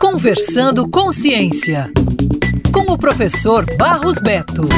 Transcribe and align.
Conversando 0.00 0.88
com 0.88 1.10
Ciência, 1.10 1.90
com 2.72 2.92
o 2.92 2.98
professor 2.98 3.64
Barros 3.76 4.18
Beto. 4.18 4.68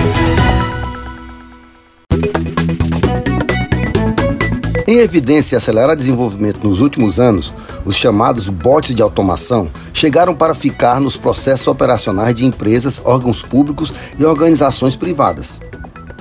Em 4.87 4.98
evidência 4.98 5.58
acelerar 5.58 5.96
desenvolvimento 5.96 6.66
nos 6.66 6.80
últimos 6.80 7.21
anos, 7.21 7.53
os 7.84 7.96
chamados 7.96 8.48
bots 8.48 8.95
de 8.95 9.03
automação 9.03 9.71
chegaram 9.92 10.35
para 10.35 10.54
ficar 10.54 11.01
nos 11.01 11.17
processos 11.17 11.67
operacionais 11.67 12.35
de 12.35 12.45
empresas, 12.45 13.01
órgãos 13.04 13.43
públicos 13.43 13.93
e 14.19 14.25
organizações 14.25 14.97
privadas. 14.97 15.61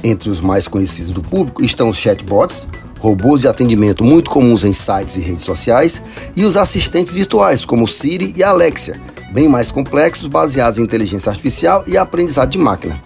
Entre 0.03 0.29
os 0.29 0.39
mais 0.39 0.67
conhecidos 0.67 1.11
do 1.11 1.21
público 1.21 1.63
estão 1.63 1.89
os 1.89 1.97
chatbots, 1.97 2.67
robôs 2.99 3.41
de 3.41 3.47
atendimento 3.47 4.03
muito 4.03 4.29
comuns 4.29 4.63
em 4.63 4.73
sites 4.73 5.15
e 5.15 5.21
redes 5.21 5.43
sociais, 5.43 6.01
e 6.35 6.45
os 6.45 6.57
assistentes 6.57 7.13
virtuais, 7.13 7.65
como 7.65 7.87
Siri 7.87 8.33
e 8.35 8.43
Alexia, 8.43 8.99
bem 9.31 9.47
mais 9.47 9.71
complexos, 9.71 10.27
baseados 10.27 10.77
em 10.77 10.83
inteligência 10.83 11.29
artificial 11.29 11.83
e 11.87 11.97
aprendizado 11.97 12.49
de 12.49 12.57
máquina. 12.57 13.01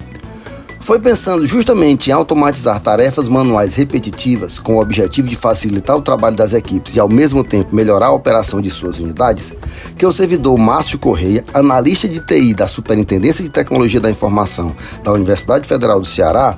Foi 0.83 0.99
pensando 0.99 1.45
justamente 1.45 2.09
em 2.09 2.13
automatizar 2.13 2.77
tarefas 2.81 3.29
manuais 3.29 3.73
repetitivas 3.73 4.59
com 4.59 4.75
o 4.75 4.81
objetivo 4.81 5.29
de 5.29 5.35
facilitar 5.35 5.95
o 5.95 6.01
trabalho 6.01 6.35
das 6.35 6.51
equipes 6.51 6.93
e 6.93 6.99
ao 6.99 7.07
mesmo 7.07 7.41
tempo 7.41 7.73
melhorar 7.73 8.07
a 8.07 8.11
operação 8.11 8.59
de 8.59 8.69
suas 8.69 8.99
unidades, 8.99 9.53
que 9.97 10.05
o 10.05 10.11
servidor 10.11 10.57
Márcio 10.57 10.99
Correia, 10.99 11.45
analista 11.53 12.05
de 12.05 12.19
TI 12.19 12.53
da 12.53 12.67
Superintendência 12.67 13.41
de 13.41 13.49
Tecnologia 13.49 14.01
da 14.01 14.11
Informação 14.11 14.75
da 15.01 15.13
Universidade 15.13 15.65
Federal 15.65 16.01
do 16.01 16.05
Ceará, 16.05 16.57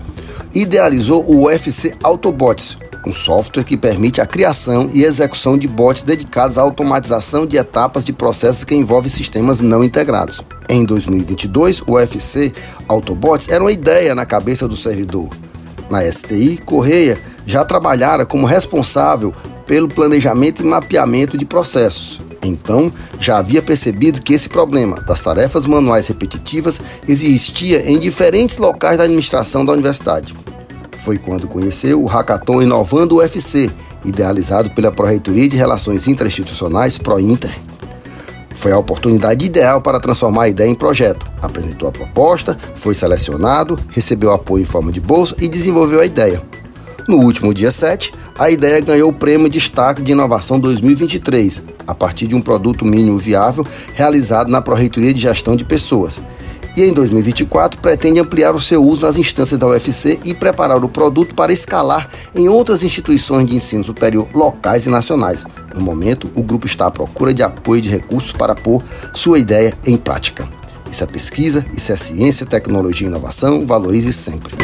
idealizou 0.56 1.24
o 1.24 1.46
UFC 1.46 1.94
Autobots, 2.02 2.80
um 3.06 3.14
software 3.14 3.64
que 3.64 3.78
permite 3.78 4.20
a 4.20 4.26
criação 4.26 4.90
e 4.94 5.04
execução 5.04 5.58
de 5.58 5.68
bots 5.68 6.04
dedicados 6.04 6.58
à 6.58 6.62
automatização 6.62 7.46
de 7.46 7.58
etapas 7.58 8.04
de 8.04 8.12
processos 8.12 8.64
que 8.64 8.76
envolvem 8.76 9.10
sistemas 9.10 9.62
não 9.62 9.84
integrados. 9.84 10.42
Em 10.68 10.84
2022, 10.84 11.82
o 11.82 11.94
UFC 11.94 12.54
Autobots 12.88 13.50
era 13.50 13.64
uma 13.64 13.72
ideia 13.72 14.16
na 14.16 14.26
cabeça 14.26 14.68
do 14.68 14.76
servidor. 14.76 15.30
Na 15.90 16.02
STI, 16.12 16.58
Correia 16.58 17.18
já 17.46 17.64
trabalhara 17.64 18.26
como 18.26 18.48
responsável 18.48 19.34
pelo 19.68 19.88
planejamento 19.88 20.62
e 20.62 20.66
mapeamento 20.66 21.38
de 21.38 21.46
processos. 21.46 22.20
Então, 22.44 22.92
já 23.20 23.38
havia 23.38 23.62
percebido 23.62 24.22
que 24.22 24.34
esse 24.34 24.48
problema 24.48 25.02
das 25.02 25.22
tarefas 25.22 25.66
manuais 25.66 26.08
repetitivas 26.08 26.80
existia 27.08 27.90
em 27.90 28.00
diferentes 28.00 28.58
locais 28.58 28.98
da 28.98 29.04
administração 29.04 29.66
da 29.66 29.74
universidade. 29.74 30.36
Foi 31.06 31.20
quando 31.20 31.48
conheceu 31.48 32.04
o 32.04 32.08
Hackathon 32.08 32.64
Inovando 32.64 33.18
UFC, 33.18 33.70
idealizado 34.04 34.72
pela 34.72 34.92
Pró-Reitoria 34.92 35.48
de 35.48 35.56
Relações 35.56 36.08
Interinstitucionais 36.08 36.98
Pro-Inter. 36.98 37.56
Foi 38.56 38.72
a 38.72 38.78
oportunidade 38.80 39.46
ideal 39.46 39.80
para 39.82 40.00
transformar 40.00 40.46
a 40.46 40.50
ideia 40.50 40.68
em 40.68 40.74
projeto. 40.74 41.24
Apresentou 41.40 41.88
a 41.88 41.92
proposta, 41.92 42.58
foi 42.74 42.96
selecionado, 42.96 43.78
recebeu 43.90 44.32
apoio 44.32 44.64
em 44.64 44.66
forma 44.66 44.92
de 44.92 45.00
bolsa 45.00 45.36
e 45.38 45.48
desenvolveu 45.48 46.00
a 46.00 46.08
ideia. 46.08 46.42
No 47.08 47.18
último 47.18 47.54
dia 47.54 47.70
7, 47.70 48.12
a 48.36 48.50
ideia 48.50 48.82
ganhou 48.82 49.12
o 49.12 49.14
Prêmio 49.14 49.48
Destaque 49.48 50.02
de 50.02 50.12
Inovação 50.12 50.60
2023, 50.60 51.62
a 51.86 51.94
partir 51.94 52.26
de 52.26 52.34
um 52.34 52.42
produto 52.42 52.84
mínimo 52.84 53.20
viável 53.20 53.64
realizado 53.94 54.50
na 54.50 54.60
Pró-Reitoria 54.60 55.14
de 55.14 55.22
Gestão 55.22 55.56
de 55.56 55.64
Pessoas 55.64 56.20
e 56.76 56.84
em 56.84 56.94
2024 56.94 57.80
pretende 57.80 58.20
ampliar 58.20 58.54
o 58.54 58.60
seu 58.60 58.84
uso 58.84 59.06
nas 59.06 59.18
instâncias 59.18 59.60
da 59.60 59.68
UFC 59.68 60.20
e 60.24 60.34
preparar 60.34 60.84
o 60.84 60.90
produto 60.90 61.34
para 61.34 61.54
escalar 61.54 62.10
em 62.34 62.50
outras 62.50 62.84
instituições 62.84 63.48
de 63.48 63.56
ensino 63.56 63.84
superior 63.84 64.28
locais 64.34 64.86
e 64.86 64.90
nacionais. 64.90 65.46
No 65.74 65.82
momento, 65.82 66.30
o 66.36 66.44
grupo 66.44 66.66
está 66.66 66.88
à 66.88 66.92
procura 66.92 67.34
de 67.34 67.44
apoio 67.44 67.82
de 67.82 67.90
recursos 67.90 68.32
para 68.32 68.56
pôr 68.56 68.82
sua 69.14 69.40
ideia 69.40 69.74
em 69.86 69.98
prática. 69.98 70.48
Isso 70.90 71.04
é 71.04 71.08
pesquisa, 71.08 71.66
isso 71.76 71.92
é 71.92 71.96
ciência, 71.96 72.46
tecnologia 72.46 73.08
e 73.08 73.10
inovação. 73.10 73.66
Valorize 73.66 74.14
sempre. 74.14 74.56